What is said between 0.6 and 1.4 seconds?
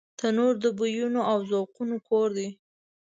د بویونو او